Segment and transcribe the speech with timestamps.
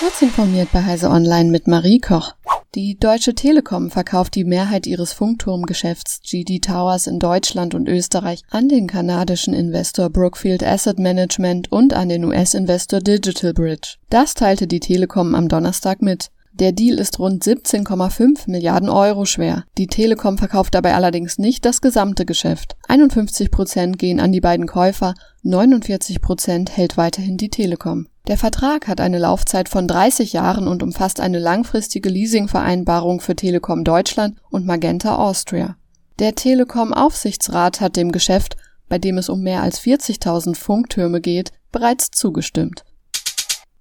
[0.00, 2.34] Kurz informiert bei Heise Online mit Marie Koch.
[2.74, 8.68] Die Deutsche Telekom verkauft die Mehrheit ihres Funkturmgeschäfts GD Towers in Deutschland und Österreich an
[8.68, 13.94] den kanadischen Investor Brookfield Asset Management und an den US-Investor Digital Bridge.
[14.10, 16.30] Das teilte die Telekom am Donnerstag mit.
[16.60, 19.64] Der Deal ist rund 17,5 Milliarden Euro schwer.
[19.76, 22.76] Die Telekom verkauft dabei allerdings nicht das gesamte Geschäft.
[22.86, 28.06] 51 Prozent gehen an die beiden Käufer, 49 Prozent hält weiterhin die Telekom.
[28.28, 33.82] Der Vertrag hat eine Laufzeit von 30 Jahren und umfasst eine langfristige Leasingvereinbarung für Telekom
[33.82, 35.76] Deutschland und Magenta Austria.
[36.20, 38.56] Der Telekom-Aufsichtsrat hat dem Geschäft,
[38.88, 42.84] bei dem es um mehr als 40.000 Funktürme geht, bereits zugestimmt.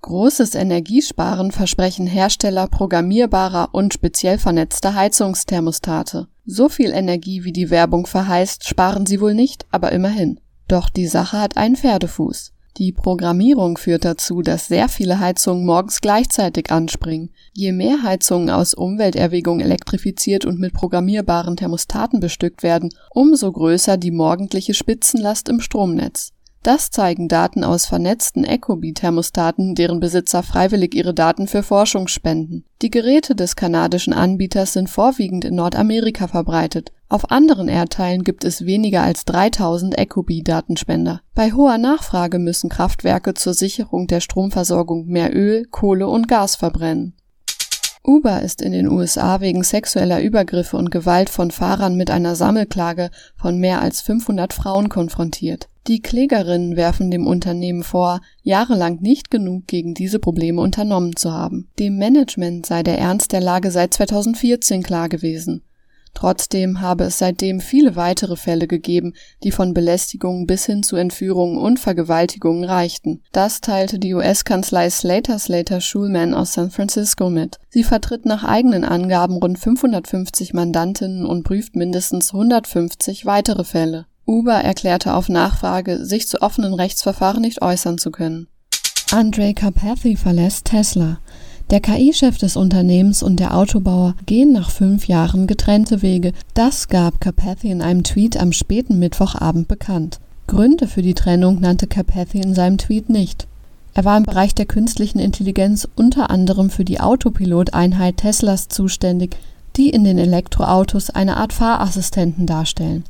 [0.00, 6.28] Großes Energiesparen versprechen Hersteller programmierbarer und speziell vernetzter Heizungsthermostate.
[6.46, 10.40] So viel Energie wie die Werbung verheißt, sparen sie wohl nicht, aber immerhin.
[10.68, 12.52] Doch die Sache hat einen Pferdefuß.
[12.78, 17.30] Die Programmierung führt dazu, dass sehr viele Heizungen morgens gleichzeitig anspringen.
[17.52, 24.12] Je mehr Heizungen aus Umwelterwägung elektrifiziert und mit programmierbaren Thermostaten bestückt werden, umso größer die
[24.12, 26.32] morgendliche Spitzenlast im Stromnetz.
[26.62, 32.64] Das zeigen Daten aus vernetzten Ecobee-Thermostaten, deren Besitzer freiwillig ihre Daten für Forschung spenden.
[32.82, 36.92] Die Geräte des kanadischen Anbieters sind vorwiegend in Nordamerika verbreitet.
[37.08, 41.22] Auf anderen Erdteilen gibt es weniger als 3000 Ecobee-Datenspender.
[41.34, 47.14] Bei hoher Nachfrage müssen Kraftwerke zur Sicherung der Stromversorgung mehr Öl, Kohle und Gas verbrennen.
[48.04, 53.10] Uber ist in den USA wegen sexueller Übergriffe und Gewalt von Fahrern mit einer Sammelklage
[53.36, 55.68] von mehr als 500 Frauen konfrontiert.
[55.86, 61.68] Die Klägerinnen werfen dem Unternehmen vor, jahrelang nicht genug gegen diese Probleme unternommen zu haben.
[61.78, 65.62] Dem Management sei der Ernst der Lage seit 2014 klar gewesen.
[66.18, 69.14] Trotzdem habe es seitdem viele weitere Fälle gegeben,
[69.44, 73.22] die von Belästigungen bis hin zu Entführungen und Vergewaltigungen reichten.
[73.30, 77.60] Das teilte die US-Kanzlei Slater Slater Schulman aus San Francisco mit.
[77.68, 84.06] Sie vertritt nach eigenen Angaben rund 550 Mandantinnen und prüft mindestens 150 weitere Fälle.
[84.26, 88.48] Uber erklärte auf Nachfrage, sich zu offenen Rechtsverfahren nicht äußern zu können.
[89.12, 91.20] Andre Carpathy verlässt Tesla.
[91.70, 96.32] Der KI-Chef des Unternehmens und der Autobauer gehen nach fünf Jahren getrennte Wege.
[96.54, 100.18] Das gab Carpathy in einem Tweet am späten Mittwochabend bekannt.
[100.46, 103.46] Gründe für die Trennung nannte Carpathy in seinem Tweet nicht.
[103.92, 109.36] Er war im Bereich der künstlichen Intelligenz unter anderem für die Autopilot-Einheit Teslas zuständig,
[109.76, 113.04] die in den Elektroautos eine Art Fahrassistenten darstellen.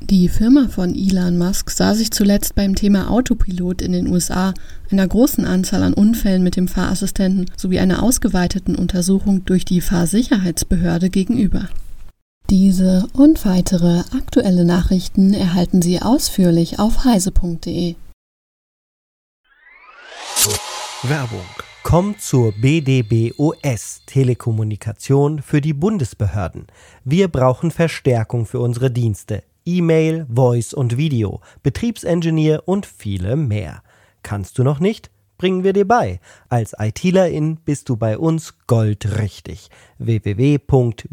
[0.00, 4.52] Die Firma von Elon Musk sah sich zuletzt beim Thema Autopilot in den USA,
[4.90, 11.08] einer großen Anzahl an Unfällen mit dem Fahrassistenten sowie einer ausgeweiteten Untersuchung durch die Fahrsicherheitsbehörde
[11.08, 11.68] gegenüber.
[12.50, 17.94] Diese und weitere aktuelle Nachrichten erhalten Sie ausführlich auf heise.de.
[21.02, 21.46] Werbung.
[21.82, 26.66] Kommt zur BDBOS Telekommunikation für die Bundesbehörden.
[27.04, 29.42] Wir brauchen Verstärkung für unsere Dienste.
[29.64, 33.82] E-Mail, Voice und Video, Betriebsingenieur und viele mehr.
[34.22, 35.10] Kannst du noch nicht?
[35.38, 36.20] Bringen wir dir bei.
[36.48, 39.68] Als ITlerin bist du bei uns goldrichtig.
[39.98, 41.04] www.bdbos.de